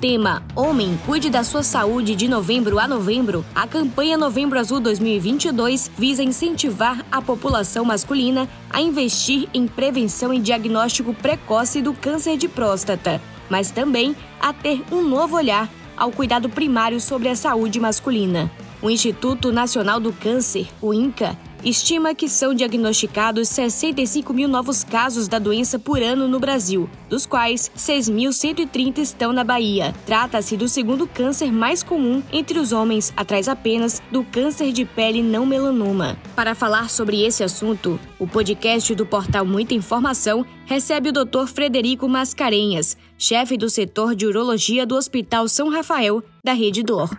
[0.00, 5.90] tema Homem, cuide da sua saúde de novembro a novembro, a campanha Novembro Azul 2022
[5.96, 12.48] visa incentivar a população masculina a investir em prevenção e diagnóstico precoce do câncer de
[12.48, 18.50] próstata, mas também a ter um novo olhar ao cuidado primário sobre a saúde masculina.
[18.80, 25.28] O Instituto Nacional do Câncer, o INCA, estima que são diagnosticados 65 mil novos casos
[25.28, 29.94] da doença por ano no Brasil, dos quais 6.130 estão na Bahia.
[30.06, 35.22] Trata-se do segundo câncer mais comum entre os homens, atrás apenas do câncer de pele
[35.22, 36.16] não melanoma.
[36.34, 41.46] Para falar sobre esse assunto, o podcast do portal Muita Informação recebe o Dr.
[41.46, 47.10] Frederico Mascarenhas, chefe do setor de urologia do Hospital São Rafael, da Rede Dor.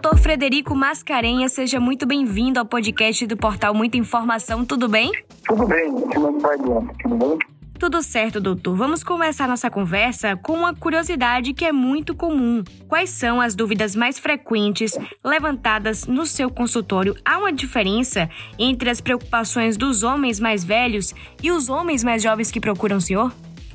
[0.00, 5.10] Doutor Frederico Mascarenhas, seja muito bem-vindo ao podcast do portal Muita Informação, tudo bem?
[5.44, 7.38] Tudo bem, como vai, Tudo bem?
[7.80, 8.76] Tudo certo, doutor.
[8.76, 12.62] Vamos começar nossa conversa com uma curiosidade que é muito comum.
[12.86, 17.16] Quais são as dúvidas mais frequentes levantadas no seu consultório?
[17.24, 21.12] Há uma diferença entre as preocupações dos homens mais velhos
[21.42, 23.32] e os homens mais jovens que procuram o senhor?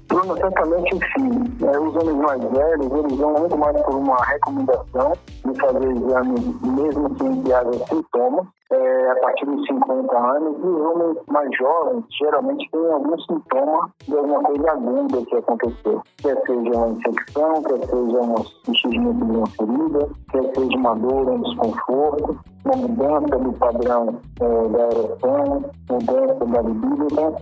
[0.08, 1.65] Bruno, certamente sim.
[1.65, 5.13] É, os homens mais velhos, eles vão muito mais por uma recomendação
[5.45, 10.58] de fazer exame, mesmo sem que haja sintomas, é, a partir dos 50 anos.
[10.59, 16.02] E os homens mais jovens, geralmente, têm algum sintoma de alguma coisa aguda que aconteceu.
[16.17, 18.36] Quer seja uma infecção, quer seja um
[18.69, 24.67] enchimento de uma ferida, quer seja uma dor, um desconforto, uma mudança do padrão é,
[24.69, 27.08] da ereção, mudança da libido.
[27.11, 27.36] Então,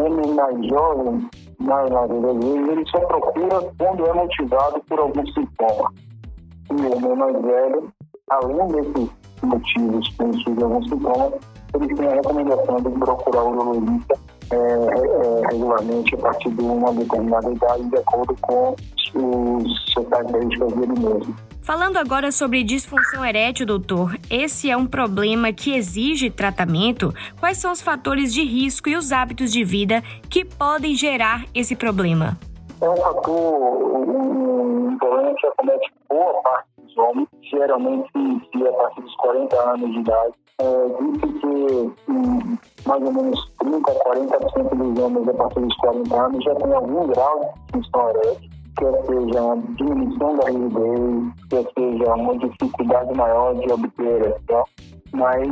[0.00, 1.28] homem mais jovem,
[1.60, 5.92] na maioria das ele só procura quando é motivado por algum sintoma.
[6.70, 7.92] E o homem mais velho,
[8.30, 9.10] além desses
[9.42, 11.32] motivos que surgem algum sintoma,
[11.74, 14.18] ele tem a recomendação de procurar o urologista
[14.50, 18.74] é, é, regularmente a partir de uma determinada idade, de acordo com
[19.14, 21.36] os, as características dele mesmo.
[21.62, 27.12] Falando agora sobre disfunção erétil, doutor, esse é um problema que exige tratamento?
[27.38, 31.76] Quais são os fatores de risco e os hábitos de vida que podem gerar esse
[31.76, 32.38] problema?
[32.80, 36.67] É um fator, um problema que acomete boa parte
[37.42, 40.34] geralmente a partir dos 40 anos de idade.
[40.60, 46.20] É, que hum, mais ou menos 30 a 40% dos homens a partir dos 40
[46.20, 51.64] anos já tem algum grau de disfunção erétil quer seja uma diminuição da rigidez, quer
[51.76, 54.64] seja uma dificuldade maior de obter ereção,
[55.12, 55.48] mas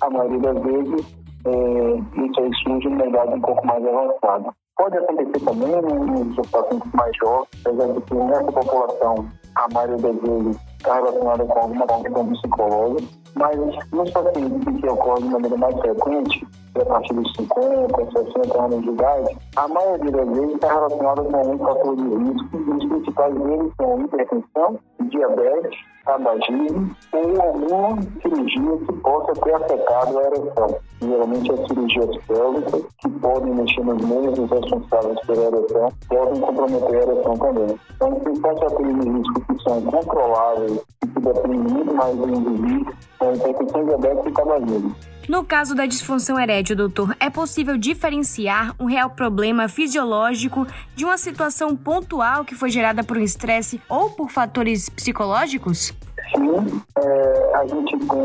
[0.00, 4.50] a maioria das vezes é, isso aí surge numa idade um pouco mais avançada.
[4.76, 10.16] Pode acontecer também nos pacientes mais jovens, apesar de que nessa população a maioria das
[10.16, 13.58] vezes está relacionada com alguma questão psicológica, mas
[13.92, 18.90] nos pacientes que ocorre de maneira mais frequente, a partir dos 50, 60 anos de
[18.90, 23.34] idade, a maioria das vezes está relacionada com algum fator de risco, e os principais
[23.34, 24.78] deles são hipertensão,
[25.10, 30.78] diabetes, tabagismo ou alguma cirurgia que possa ter afetado a ereção.
[31.00, 37.02] Geralmente as cirurgias pélvicas, que podem mexer nos meios responsáveis pela ereção, podem comprometer a
[37.02, 37.80] ereção também.
[37.96, 42.28] Então, os principais fatores de risco que são controláveis e que dependem muito mais do
[42.28, 44.94] indivíduo são hipertensão, diabetes e tabagismo.
[45.30, 51.16] No caso da disfunção erétil, doutor, é possível diferenciar um real problema fisiológico de uma
[51.16, 55.94] situação pontual que foi gerada por um estresse ou por fatores psicológicos?
[56.34, 58.20] Sim, é, a gente tem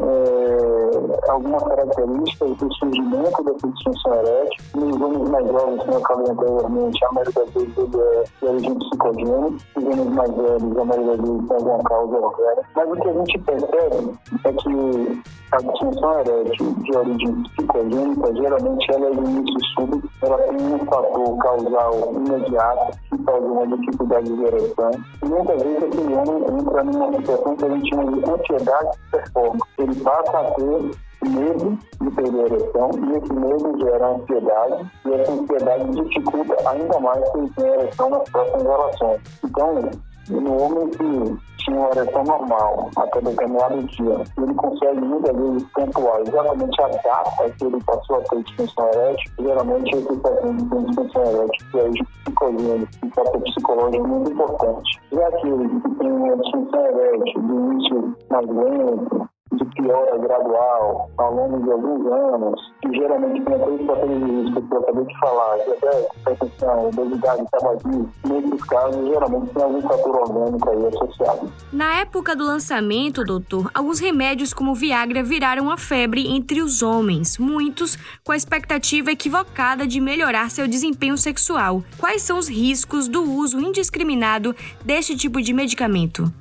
[0.00, 4.64] é, algumas características do surgimento da disfunção erétil.
[4.74, 8.46] Nos homens mais jovens, como eu falei anteriormente, a maioria das vezes ele é de
[8.46, 9.64] origem psicogênica.
[9.76, 12.68] Nos homens mais velhos, a maioria das vezes tem alguma causa orgânica.
[12.74, 15.22] Mas o que a gente percebe é que
[15.52, 20.78] a disfunção erétil de origem psicogênica, geralmente ela é de início súbito, ela tem um
[20.86, 24.90] fator causal imediato, que causa uma dificuldade de ereção.
[25.22, 29.10] E muitas vezes aquele homem entra numa situação que a gente chama de ansiedade de
[29.10, 29.62] performance.
[29.78, 30.90] Ele passa a ter
[31.28, 37.00] medo de perder a ereção e esse medo gera ansiedade e essa ansiedade dificulta ainda
[37.00, 39.20] mais que ele tenha ereção nas próximas relações.
[39.44, 39.90] Então,
[40.28, 46.20] no homem que tinha uma ereção normal até determinado dia, ele consegue muitas vezes pontuar
[46.20, 51.22] exatamente a data que ele passou a ter disfunção erétil, geralmente esse paciente tem disfunção
[51.22, 51.90] erétil, que é
[52.24, 55.00] psicogênico, que fator psicológico muito importante.
[55.12, 59.23] E aquele que tem uma disfunção erétil de início mais lento,
[59.66, 64.62] que piora gradual ao longo de alguns anos, que geralmente tem três fatores de risco
[64.62, 70.16] que eu acabei de falar, diabetes, hipertensão, obesidade, tabagismo, nesses casos, geralmente tem algum fator
[70.16, 71.52] orgânico aí associado.
[71.72, 77.38] Na época do lançamento, doutor, alguns remédios como Viagra viraram a febre entre os homens,
[77.38, 81.82] muitos com a expectativa equivocada de melhorar seu desempenho sexual.
[81.98, 86.32] Quais são os riscos do uso indiscriminado deste tipo de medicamento?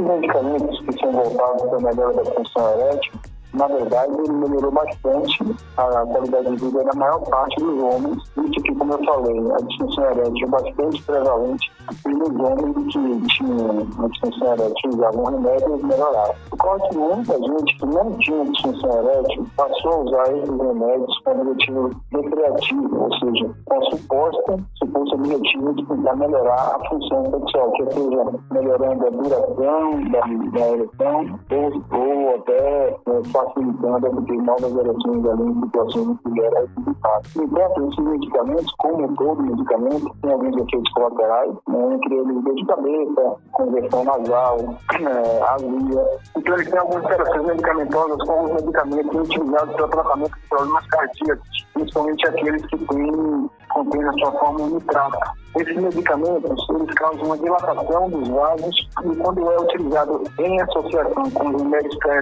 [0.00, 3.12] Medicamentos que são voltados para a melhora da função erétil,
[3.54, 5.38] na verdade, ele melhorou bastante
[5.76, 8.22] a qualidade de vida da maior parte dos homens.
[8.36, 11.72] Isso que, como eu falei, a disfunção erétil é bastante prevalente
[12.06, 16.34] e nos homens que tinham a disfunção erétil usavam remédios melhoraram.
[16.52, 21.40] Ocorre que muita gente que não tinha disfunção erétil passou a usar esses remédios com
[21.40, 27.94] objetivo recreativo, ou seja, com suposta, suposto objetivo de tentar melhorar a função sexual, que
[27.94, 34.76] seja melhorando a duração da, da ereção ou, ou até é, facilitando a obter novas
[34.76, 37.36] ereções ali em situações em que era eficaz.
[37.36, 42.66] Enquanto esses medicamentos, como todo medicamento, tem alguns efeitos colaterais, né, entre eles dor de
[42.66, 44.56] cabeça, conversão nasal,
[45.00, 46.04] é, azia.
[46.36, 51.66] Então eles têm algumas interações medicamentosas com os medicamentos utilizados para tratamento de problemas cardíacos,
[51.74, 55.39] principalmente aqueles que têm contém na sua forma nitrato.
[55.58, 61.48] Esses medicamentos, eles causam uma dilatação dos vasos e quando é utilizado em associação com
[61.48, 62.20] os remédios para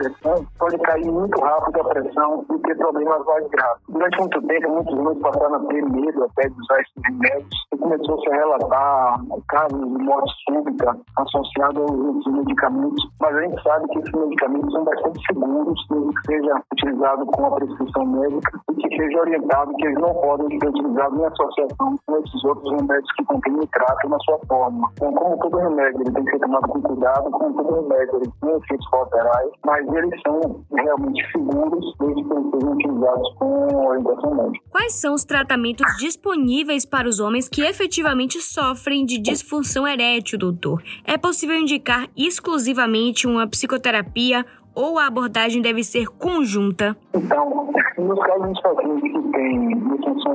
[0.59, 3.83] pode cair muito rápido a pressão e ter problemas mais graves.
[3.91, 7.77] Durante muito tempo, muitos homens passaram a ter medo até de usar esses remédios e
[7.77, 13.89] começou-se a relatar casos de morte súbita associados a esses medicamentos, mas a gente sabe
[13.89, 18.75] que esses medicamentos são bastante seguros, desde que seja utilizado com a prescrição médica e
[18.75, 23.18] que seja orientado que eles não podem ser utilizados em associação com esses outros remédios
[23.19, 24.89] que contém nitrato na sua forma.
[24.95, 28.33] Então, como todo remédio, ele tem que ser tomado com cuidado, como todo remédio, ele
[28.41, 34.35] tem efeitos colaterais, mas eles são realmente seguros desde que eles sejam utilizados com orientação
[34.35, 34.65] médica.
[34.71, 40.83] Quais são os tratamentos disponíveis para os homens que efetivamente sofrem de disfunção erétil, doutor?
[41.05, 44.47] É possível indicar exclusivamente uma psicoterapia
[44.79, 46.97] ou a abordagem deve ser conjunta?
[47.13, 49.75] Então, nos casos dos pacientes que têm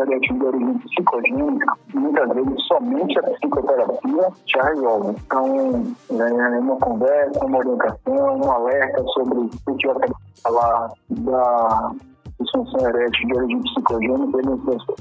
[0.01, 5.15] erétil de origem psicogênica, muitas vezes somente a psicoterapia já resolve.
[5.25, 11.91] Então, é uma conversa, uma orientação, um alerta sobre o que de falar da
[12.43, 14.41] disfunção erétil de origem psicogênica,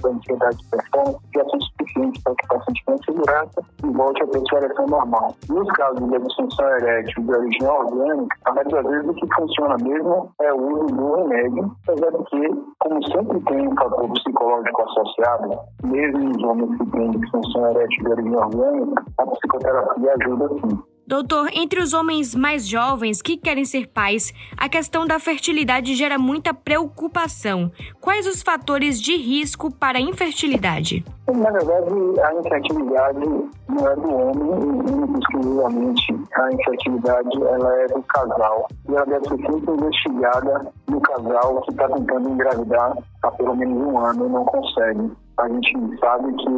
[0.03, 4.23] da ansiedade de performance, já são suficientes para que o paciente tenha segurança e volte
[4.23, 5.35] a ter sua ereção normal.
[5.49, 9.77] Nos casos da disfunção erétil de origem orgânica, a maioria das vezes o que funciona
[9.83, 12.49] mesmo é o uso do remédio, apesar de que,
[12.79, 18.11] como sempre tem um fator psicológico associado, mesmo nos homens que têm disfunção erétil de
[18.11, 20.92] origem orgânica, a psicoterapia ajuda sim.
[21.12, 26.19] Doutor, entre os homens mais jovens que querem ser pais, a questão da fertilidade gera
[26.19, 27.70] muita preocupação.
[28.00, 31.05] Quais os fatores de risco para a infertilidade?
[31.31, 33.29] Na verdade, a infertilidade
[33.69, 36.14] não é do homem, exclusivamente.
[36.35, 38.69] A infertilidade ela é do casal.
[38.88, 43.76] E ela deve ser sempre investigada no casal que está tentando engravidar há pelo menos
[43.76, 45.12] um ano e não consegue.
[45.37, 46.49] A gente sabe que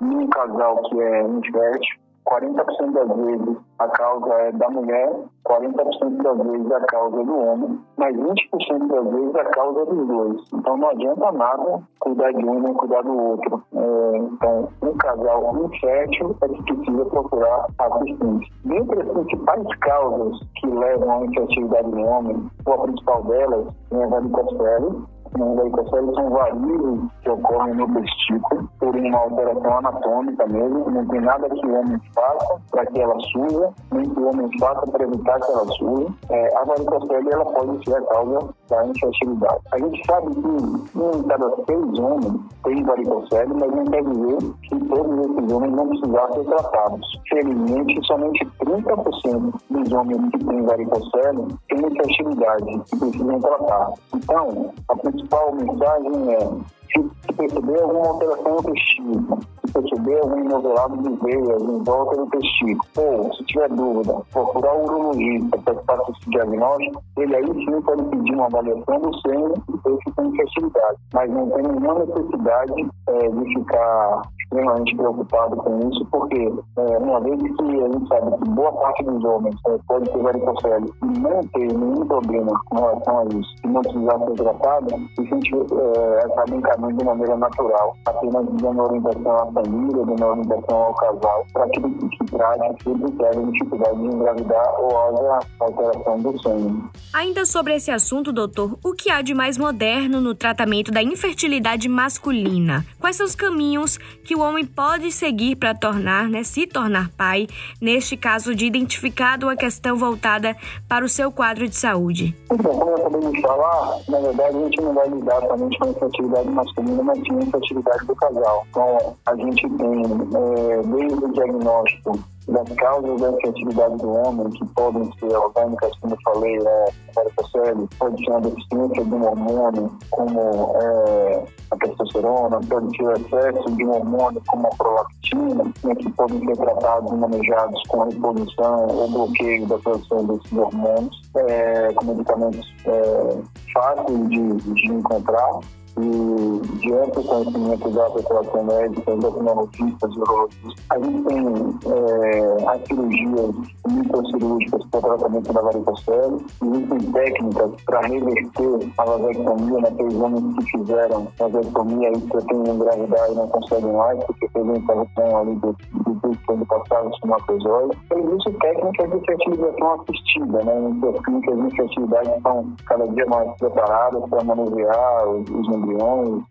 [0.00, 5.12] num casal que é infértil, 40% das vezes a causa é da mulher,
[5.44, 9.84] 40% das vezes a causa é do homem, mas 20% das vezes a causa é
[9.86, 10.42] dos dois.
[10.54, 13.62] Então não adianta nada cuidar de um não cuidar do outro.
[13.74, 18.52] É, então, um casal infértil é que precisa procurar assistência.
[18.64, 24.04] Dentre as principais causas que levam à infertilidade do homem, ou a principal delas, é
[24.04, 25.04] a varicocele,
[25.38, 30.90] no varicocele são varizes que ocorrem no testículo por uma alteração anatômica mesmo.
[30.90, 34.48] Não tem nada que o homem faça para que ela suja, nem que o homem
[34.58, 36.06] faça para evitar que ela suja.
[36.30, 39.60] É, a varicocele ela pode ser a causa da infertilidade.
[39.72, 44.38] A gente sabe que um em cada seis homens tem varicocele, mas não quer dizer
[44.62, 47.20] que todos esses homens não precisar ser tratados.
[47.28, 53.92] Felizmente, somente 30% dos homens que têm varicocele têm infertilidade e precisam tratar.
[54.14, 60.96] Então, a principal mensagem é se perceber alguma alteração no testículo, se perceber algum inovelado
[60.98, 65.84] de veias em volta do testículo, ou se tiver dúvida, procurar o urologista para que
[65.86, 70.14] faça esse diagnóstico, ele aí sim pode pedir uma avaliação do sêmen e ver se
[70.14, 70.98] tem fertilidade.
[71.14, 77.20] Mas não tem nenhuma necessidade é, de ficar extremamente preocupado com isso, porque é, uma
[77.20, 81.18] vez que a gente sabe que boa parte dos homens é, pode ter varicocele e
[81.18, 85.54] não ter nenhum problema com relação a isso, e não precisar ser tratado, a gente
[85.54, 91.46] é, acaba encaminhando de maneira natural, apenas dando orientação à família, dando orientação ao casal,
[91.52, 96.90] para que se trate sempre que haja dificuldade de engravidar ou haja alteração do sonho.
[97.14, 101.88] Ainda sobre esse assunto, doutor, o que há de mais moderno no tratamento da infertilidade
[101.88, 102.84] masculina?
[102.98, 107.46] Quais são os caminhos que o homem pode seguir para tornar, né, se tornar pai,
[107.80, 110.56] neste caso de identificado uma questão voltada
[110.88, 112.36] para o seu quadro de saúde?
[112.52, 115.84] Então, como eu acabei de falar, na verdade a gente não vai lidar somente com
[115.84, 118.66] a infertilidade masculina, mas sim a infertilidade do casal.
[118.70, 124.66] Então, a gente tem é, desde o diagnóstico das causas da infertilidade do homem, que
[124.74, 126.84] podem ser orgânicas, como eu falei, é,
[127.14, 130.40] varicocele, pode ser uma deficiência de um hormônio, como
[130.76, 136.40] é, a testosterona, pode ser excesso de um hormônio, como a prolactina, né, que podem
[136.40, 142.74] ser tratados e manejados com reposição ou bloqueio da produção desses hormônios, é, com medicamentos
[142.86, 143.38] é,
[143.72, 145.60] fáceis de, de encontrar
[145.98, 151.46] e diante do conhecimento da população médica, endocrinologistas, urologistas, a gente tem
[151.86, 153.54] é, as cirurgias
[153.88, 160.78] microcirúrgicas para tratamento da varicocele, existem técnicas para reverter a vasectomia naqueles né, homens que
[160.78, 166.14] fizeram vasectomia e pretendem engravidar e não conseguem mais, porque uma interrupção ali do, do
[166.14, 167.98] ducto onde passava o espermatozoide.
[168.14, 170.72] Existem técnicas de fertilização assistida, né?
[171.14, 175.68] As clínicas de fertilidade estão cada dia mais preparadas para manusear os, os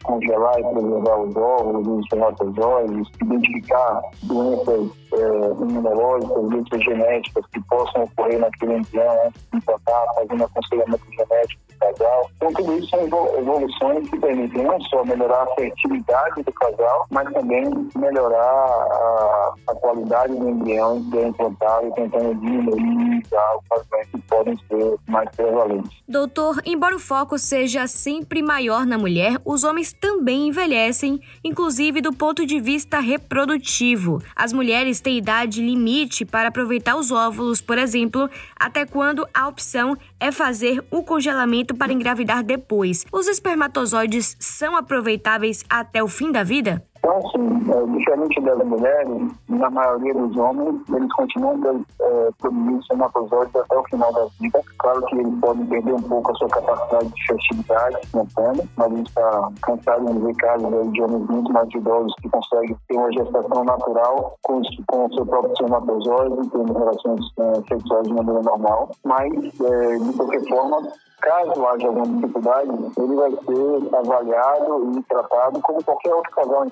[0.03, 8.39] congelar e preservar os óvulos, os espermatozoides, identificar doenças é, imunológicas, genéticas que possam ocorrer
[8.39, 12.29] naquele embrião antes de implantar, fazendo aconselhamento genético do casal.
[12.35, 12.99] Então, tudo isso são
[13.37, 17.63] evoluções que permitem não só melhorar a fertilidade do casal, mas também
[17.95, 23.23] melhorar a, a qualidade do embrião que é implantado tentando diminuir
[23.71, 25.91] as doenças que podem ser mais prevalentes.
[26.07, 32.13] Doutor, embora o foco seja sempre maior na mulher, os homens também envelhecem, inclusive do
[32.13, 34.21] ponto de vista reprodutivo.
[34.35, 39.97] As mulheres têm idade limite para aproveitar os óvulos, por exemplo, até quando a opção
[40.19, 43.05] é fazer o congelamento para engravidar depois.
[43.11, 46.85] Os espermatozoides são aproveitáveis até o fim da vida?
[47.03, 53.55] Então, assim, é, diferente das mulheres, na maioria dos homens, eles continuam é, produzindo espermatozoides
[53.55, 54.61] até o final da vida.
[54.77, 58.95] Claro que eles podem perder um pouco a sua capacidade de fertilidade espontânea, mas a
[58.95, 63.11] gente está cansado de ver casos de homens muito mais idosos que conseguem ter uma
[63.11, 68.41] gestação natural com, com o seu próprio espermatozoide e tendo relações é, sexuais de maneira
[68.43, 68.91] normal.
[69.03, 70.87] Mas, é, de qualquer forma,
[71.21, 76.65] Caso haja alguma dificuldade, ele vai ser avaliado e tratado como qualquer outro casal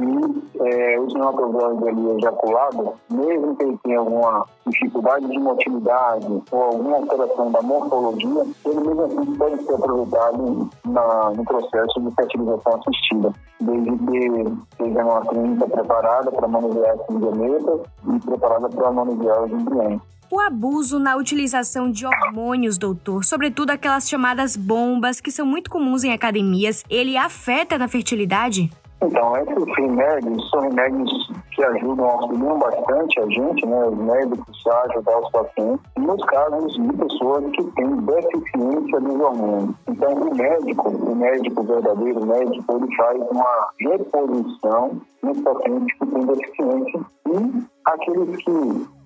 [0.00, 6.62] e é, o espermatozoide ali ejaculado, mesmo que ele tenha alguma dificuldade de motilidade ou
[6.62, 12.74] alguma alteração da morfologia, ele mesmo assim pode ser aproveitado na, no processo de fertilização
[12.74, 17.80] assistida, desde que seja uma clínica preparada para manusear esse gametas
[18.14, 20.00] e preparada para manusear os embriões.
[20.30, 26.04] O abuso na utilização de hormônios, doutor, sobretudo aquelas chamadas bombas que são muito comuns
[26.04, 28.70] em academias, ele afeta na fertilidade?
[29.00, 34.82] Então, esses remédios são remédios que ajudam, auxiliam bastante a gente, né, os médicos, a
[34.90, 39.74] ajudar os pacientes, nos casos de pessoas que têm deficiência dos hormônios.
[39.88, 46.06] Então, o médico, o médico verdadeiro, o médico, ele faz uma reposição nos pacientes que
[46.06, 47.00] têm deficiência.
[47.28, 48.50] E aqueles que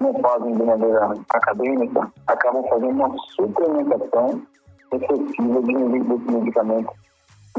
[0.01, 4.41] não fazem de maneira acadêmica acabam fazendo uma suplementação
[4.91, 6.93] excessiva de um desse medicamento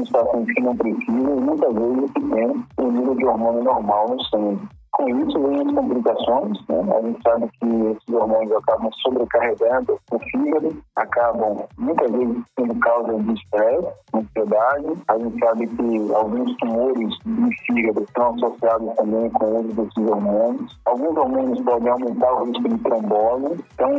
[0.00, 4.22] os pacientes que não precisam muitas vezes que têm o nível de hormônio normal no
[4.24, 4.68] sangue.
[4.94, 6.96] Com isso vem as complicações, né?
[6.96, 13.18] A gente sabe que esses hormônios acabam sobrecarregando o fígado, acabam muitas vezes sendo causa
[13.18, 14.86] de estresse, ansiedade.
[15.08, 20.10] A gente sabe que alguns tumores do fígado estão associados também com o uso desses
[20.10, 20.80] hormônios.
[20.84, 23.64] Alguns hormônios podem aumentar o risco de trombose.
[23.74, 23.90] Então,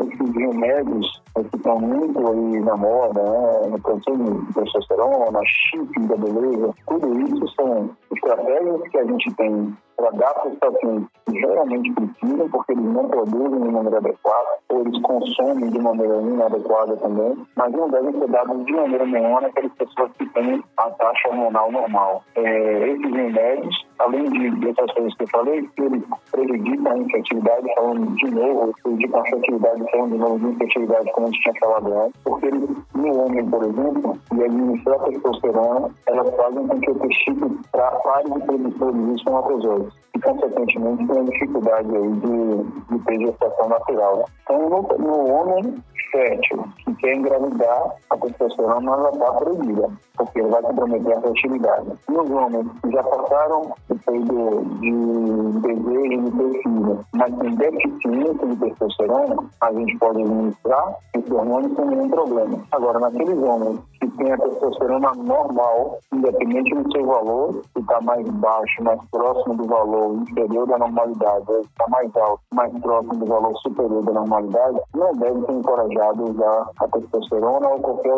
[0.00, 3.68] esses remédios que estão muito aí na moda, né?
[3.70, 9.76] No processo de testosterona, chip da beleza, tudo isso são estratégias que a gente tem
[10.00, 14.48] para dar para os pacientes que geralmente precisam, porque eles não produzem de maneira adequada,
[14.70, 19.42] ou eles consomem de maneira inadequada também, mas não devem ser dados de maneira nenhuma
[19.42, 22.24] naquelas pessoas que têm a taxa hormonal normal.
[22.34, 28.14] É, esses remédios além de dessas coisas que eu falei, ele prejudica a infertilidade, falando
[28.16, 31.98] de novo, prejudica a fertilidade, falando de novo de infertilidade, como a gente tinha falado
[32.00, 36.90] antes, porque ele, no homem, por exemplo, e administrar a testosterona, elas fazem com que
[36.90, 43.26] o testículo pare de produzir espermatozoides e, consequentemente, tem a dificuldade aí de, de ter
[43.26, 44.24] gestação natural.
[44.42, 45.74] Então, no, no homem
[46.10, 51.86] fértil que quer engravidar, testosterona ela está proibida, porque vai comprometer a fertilidade.
[52.08, 58.46] Nos homens que já passaram o período de desejo de ter filho, mas tem deficiência
[58.46, 62.58] de testosterona, a gente pode administrar esse hormônio sem nenhum problema.
[62.72, 68.28] Agora, naqueles homens que têm a testosterona normal, independente do seu valor, se está mais
[68.28, 73.26] baixo, mais próximo do valor inferior da normalidade, ou está mais alto, mais próximo do
[73.26, 78.09] valor superior da normalidade, não deve ser encorajado a usar a testosterona ou qualquer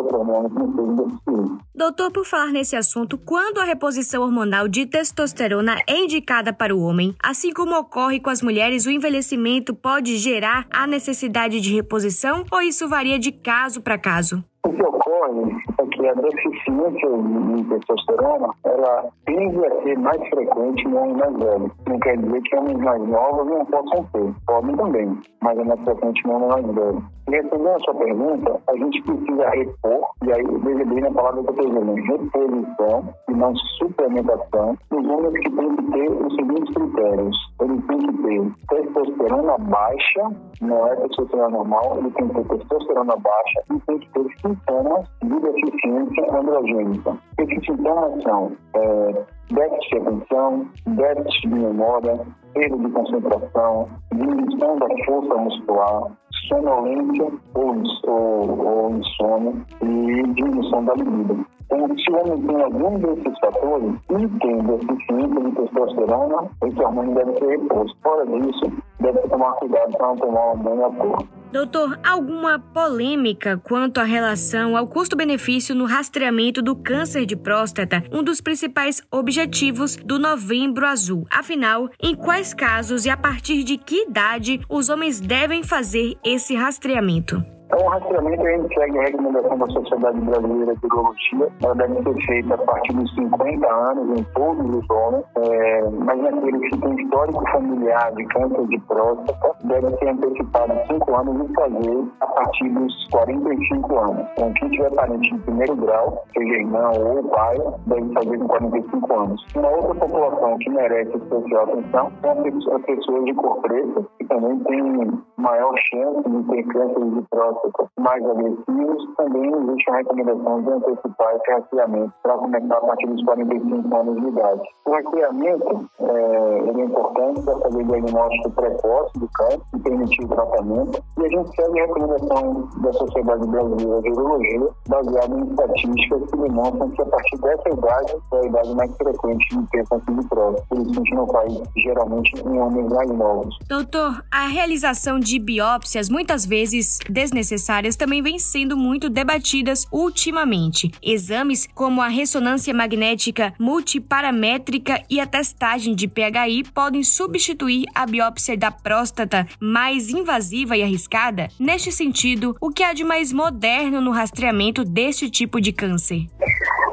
[1.75, 6.81] Doutor, por falar nesse assunto, quando a reposição hormonal de testosterona é indicada para o
[6.81, 12.45] homem, assim como ocorre com as mulheres, o envelhecimento pode gerar a necessidade de reposição
[12.51, 14.43] ou isso varia de caso para caso?
[14.65, 20.87] O que ocorre é que a deficiência de testosterona ela tende a ser mais frequente
[20.87, 21.71] no homem mais velho.
[21.87, 24.33] Não quer dizer que homens mais novos não possam ter.
[24.47, 27.03] Podem também, mas é mais frequente no homem mais velho.
[27.27, 31.49] E respondendo a sua pergunta, a gente precisa repor, e aí bem na palavra que
[31.49, 36.73] eu estou dizendo, reposição e não suplementação, nos homens que têm que ter os seguintes
[36.73, 37.37] critérios.
[37.61, 43.15] Ele tem que ter testosterona baixa, não é testosterona normal, ele tem que ter testosterona
[43.17, 47.17] baixa e tem que ter sintomas de deficiência androgênica.
[47.39, 52.19] Esses sintomas são é, déficit de atenção, déficit de memória,
[52.53, 56.11] perda de concentração, diminuição da força muscular,
[56.47, 57.75] sonolência ou,
[58.07, 61.45] ou, ou insônia e diminuição da libido.
[61.65, 67.15] Então, se o homem tem algum desses fatores e tem deficiência de testosterona, esse hormônio
[67.15, 67.97] deve ser reposto.
[68.03, 71.42] Fora disso, deve tomar cuidado para não tomar um banho à toa.
[71.53, 78.23] Doutor, alguma polêmica quanto à relação ao custo-benefício no rastreamento do câncer de próstata, um
[78.23, 81.27] dos principais objetivos do Novembro Azul?
[81.29, 86.55] Afinal, em quais casos e a partir de que idade os homens devem fazer esse
[86.55, 87.52] rastreamento?
[87.73, 91.47] Então, o rastreamento a gente segue a recomendação da Sociedade Brasileira de Urologia.
[91.63, 96.21] Ela deve ser feita a partir dos 50 anos em todos os homens, é, mas
[96.21, 101.53] naqueles que têm histórico familiar de câncer de próstata, deve ser antecipado 5 anos e
[101.55, 104.27] fazer a partir dos 45 anos.
[104.33, 109.19] Então, quem tiver parente de primeiro grau, seja irmão ou pai, deve fazer com 45
[109.19, 109.45] anos.
[109.55, 114.59] Uma outra população que merece especial atenção são as pessoas de cor preta, que também
[114.59, 117.62] têm maior chance de ter câncer de próstata
[118.03, 123.23] mais agressivos, também existe a recomendação de antecipar esse rastreamento para começar a partir dos
[123.23, 124.61] 45 anos de idade.
[124.85, 131.03] O rastreamento é, é importante para fazer diagnóstico precoce do câncer e permitir o tratamento.
[131.17, 136.37] E a gente segue a recomendação da Sociedade Brasileira de Urologia, baseada em estatísticas que
[136.37, 140.27] demonstram que a partir dessa idade é a idade mais frequente de ter câncer de
[140.27, 140.67] próstata.
[140.69, 143.57] Por isso a gente não faz geralmente em homens mais novos.
[143.69, 150.91] Doutor, a realização de biópsias muitas vezes desnecessárias necessárias também vêm sendo muito debatidas ultimamente.
[151.01, 158.57] Exames como a ressonância magnética multiparamétrica e a testagem de PHI podem substituir a biópsia
[158.57, 161.47] da próstata mais invasiva e arriscada?
[161.59, 166.27] Neste sentido, o que há de mais moderno no rastreamento deste tipo de câncer?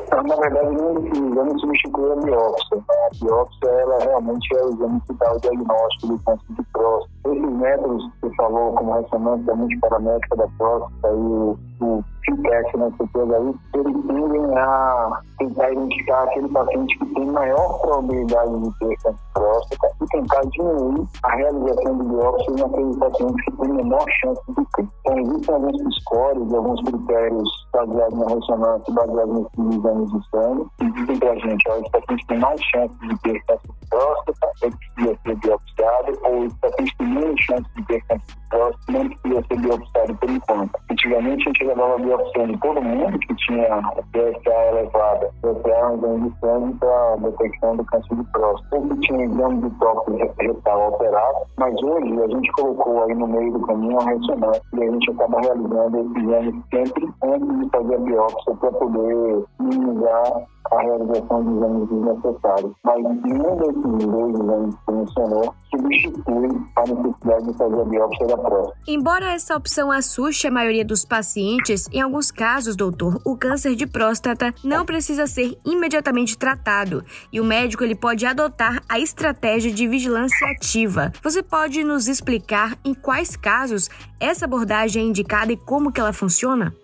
[0.04, 2.78] Então, na verdade, nenhum desses exames substitui a biópsia.
[2.90, 7.10] A biópsia, ela realmente é o exame que dá o diagnóstico do câncer de próstata.
[7.26, 14.06] Esses métodos falou, como ressonância multiparamétrica da próstata e o, né, que você aí, eles
[14.06, 20.06] tendem a tentar identificar aquele paciente que tem maior probabilidade de ter câncer próstata e
[20.06, 24.88] tentar diminuir a realização de biópsia naqueles pacientes que têm menor chance de ter.
[25.00, 30.90] Então, existem alguns scores, alguns critérios baseados na ressonância, baseados nesses exames de sangue, que
[30.92, 34.76] dizem para a gente, ó, esse paciente tem mais chance de ter câncer próstata, ele
[34.76, 39.44] precisa ser biopsiado, ou esse paciente tem menos chance de ter câncer próstata, não precisa
[39.48, 40.80] ser biopsiado por enquanto.
[40.90, 46.30] Antigamente, a gente levava biopsiando todo mundo que tinha a PSA elevada, PSA um exame
[46.30, 51.38] de sangue para detecção do câncer de próstata, que tinha exame de toque retal alterado,
[51.58, 55.10] mas hoje a gente colocou aí no meio do caminho a ressonância e a gente
[55.10, 61.44] acaba realizando esse exame sempre antes de fazer a biópsia para poder minimizar a realização
[61.44, 62.72] de exames desnecessários.
[62.84, 68.26] Mas nenhum desses esses dois exames que mencionou substitui a necessidade de fazer a biópsia
[68.26, 68.78] da próstata.
[68.86, 73.86] Embora essa opção assuste a maioria dos pacientes, em alguns casos, doutor, o câncer de
[73.86, 79.86] próstata não precisa ser imediatamente tratado e o médico ele pode adotar a estratégia de
[79.86, 81.12] vigilância ativa.
[81.22, 83.88] Você pode nos explicar em quais casos
[84.20, 86.74] essa abordagem é indicada e como que ela funciona?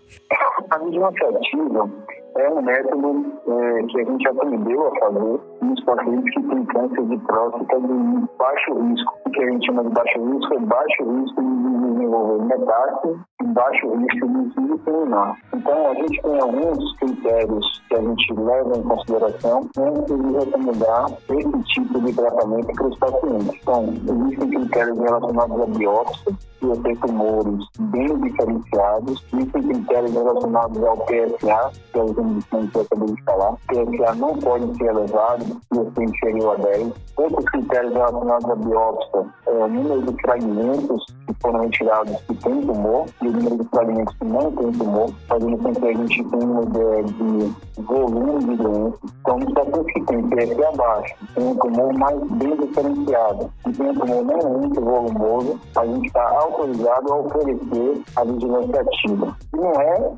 [0.71, 2.06] A vigilância ativa
[2.39, 7.03] é um método é, que a gente aprendeu a fazer nos pacientes que têm câncer
[7.07, 9.15] de próstata de baixo risco.
[9.27, 13.45] O que a gente chama de baixo risco é baixo risco de desenvolver metástase e
[13.47, 15.37] baixo risco de terminar.
[15.55, 21.07] Então, a gente tem alguns critérios que a gente leva em consideração antes de recomendar
[21.31, 23.61] esse tipo de tratamento para os pacientes.
[23.63, 30.97] Então, existem critérios relacionados à biópsia, que ter tumores bem diferenciados, existem critérios relacionados ao
[30.99, 33.53] PSA, que é o sangue que eu acabei de falar.
[33.69, 36.93] PSA não pode ser elevado se você inferior a 10.
[37.17, 42.61] Outros critérios relacionados à biópsia é o número de fragmentos que foram retirados que tem
[42.61, 46.25] tumor e o número de fragmentos que não tem tumor, fazendo com que a gente
[46.25, 48.99] tenha uma ideia de volume de doença.
[49.21, 53.95] Então, pacientes que têm PSA baixo, tem um tumor mais bem diferenciado e tem um
[53.95, 59.37] tumor não muito volumoso, a gente está autorizado a oferecer a vigilância ativa.
[59.53, 60.13] E não é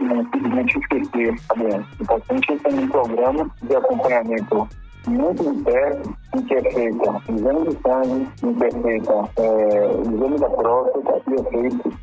[0.00, 1.88] simplesmente esquecer a doença.
[2.00, 4.68] O paciente tem um programa de acompanhamento
[5.08, 11.22] muito perto em que é feita exame de sangue, em que é exame da próstata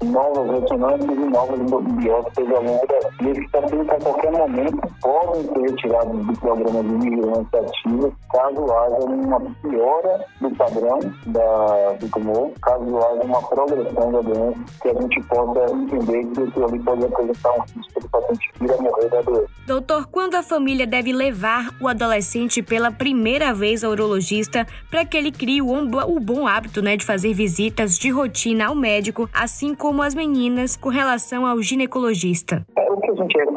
[0.02, 1.60] e novas ressonâncias e novas
[1.96, 3.48] biópsias ao longo da vida.
[3.52, 9.39] Pacientes, a qualquer momento, podem ser retirados do programa de vigilância ativa caso haja uma
[9.39, 15.24] piora do padrão da, do tumor, caso haja uma progressão da doença, que a gente
[15.24, 19.22] possa entender que aquilo ali pode apresentar um risco do paciente vir a morrer da
[19.22, 19.48] doença.
[19.68, 25.18] Doutor, quando a família deve levar o adolescente pela primeira vez ao urologista para que
[25.18, 29.76] ele crie o, o bom hábito né, de fazer visitas de rotina ao médico, assim
[29.76, 32.66] como as meninas com relação ao ginecologista?
[32.78, 33.54] É, o que a gente é que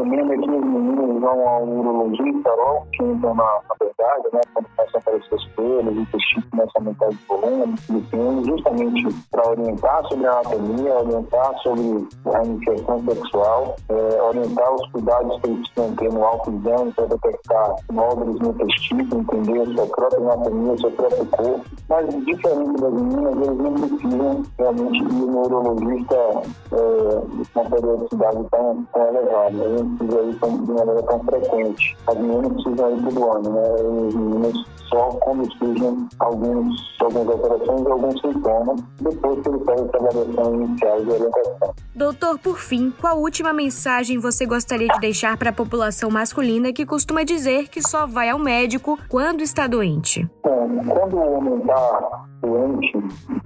[1.26, 5.96] vão ao urologista logo que entram na, verdade, né, quando começam a aparecer os pelos,
[5.96, 11.58] o intestino começa a aumentar de volume, enfim, justamente para orientar sobre a anatomia, orientar
[11.62, 17.06] sobre a infecção sexual, é, orientar os cuidados que eles precisam ter no autoexame para
[17.06, 21.64] detectar nódulos no intestino, entender a sua própria anatomia, o seu próprio corpo.
[21.88, 28.44] Mas, diferente das meninas, eles não precisam realmente ir no urologista é, com uma periodicidade
[28.50, 29.64] tão, tão elevada.
[29.64, 31.96] A gente precisa ir de maneira tão frequente.
[32.07, 33.62] As meninas precisam ir todo ano, né?
[33.81, 39.81] E os meninos só quando surgem alguns, algumas alterações alguns sintomas, depois que ele faz
[39.81, 41.74] essa avaliação inicial de orientação.
[41.94, 46.87] Doutor, por fim, qual última mensagem você gostaria de deixar para a população masculina que
[46.87, 50.29] costuma dizer que só vai ao médico quando está doente?
[50.44, 52.92] Bom, quando o homem está doente,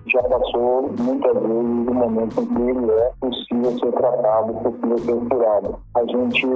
[0.07, 5.29] já passou muitas vezes o momento em que ele é possível ser tratado, possível ser
[5.29, 5.81] curado.
[5.95, 6.47] A gente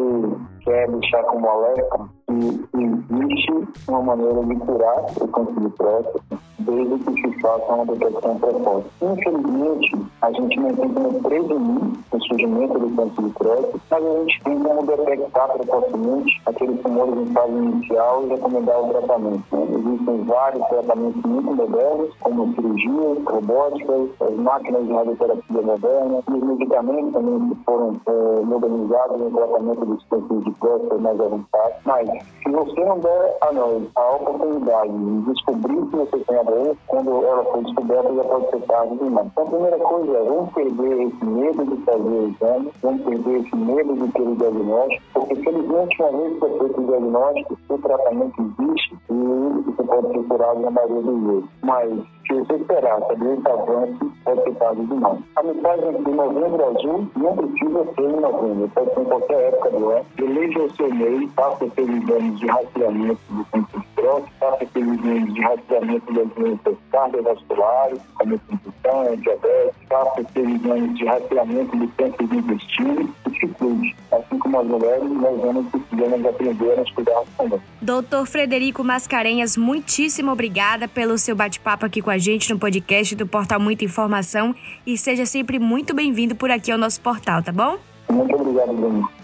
[0.64, 3.52] quer deixar como alerta que existe
[3.88, 8.86] uma maneira de curar o câncer de próstata desde que se faça uma detecção precoce.
[9.02, 14.20] Infelizmente, a gente não tem como prevenir o surgimento do câncer de próstata, mas a
[14.20, 19.44] gente tem como detectar precocemente aqueles tumores em fase inicial e recomendar o tratamento.
[19.52, 19.66] Né?
[19.74, 26.42] Existem vários tratamentos muito modernos, como cirurgias, robóticas, as máquinas de radioterapia moderna, e os
[26.42, 31.76] medicamentos também que foram é, modernizados no tratamento dos cânceres de próstata mais avançados.
[31.84, 36.42] Mas, se você não der a nós a oportunidade de descobrir que você tem a
[36.42, 39.26] doença, quando ela for descoberta, já pode ser tarde demais.
[39.26, 43.40] Então, a primeira coisa é, vamos perder esse medo de fazer o exame, vamos perder
[43.40, 47.58] esse medo de ter o diagnóstico, porque felizmente, uma vez que é feito o diagnóstico,
[47.68, 51.50] o tratamento existe e você pode ser curado na maioria dos vezes.
[51.62, 55.18] Mas, você que a doença avance, pode ser tarde demais.
[55.36, 59.70] A mensagem de novembro azul não precisa ser em novembro, pode ser em qualquer época
[59.70, 60.06] do ano.
[60.18, 64.98] Eleja o seu meio, faça pelos exames de rastreamento do câncer de próstata, faça pelos
[64.98, 71.88] exames de rastreamento das doenças cardiovasculares, como infecção, diabetes, faça pelos exames de rastreamento do
[71.88, 73.96] câncer do intestino e se cuide.
[74.12, 77.60] Assim como as mulheres, nós vamos precisamos aprender a nos cuidar também.
[77.80, 83.26] Doutor Frederico Mascarenhas, muitíssimo obrigada pelo seu bate-papo aqui com a gente no podcast do
[83.26, 84.54] Portal Muita Informação
[84.86, 87.78] e seja sempre muito bem-vindo por aqui ao nosso portal, tá bom?
[88.08, 89.23] Muito obrigado, Bruno.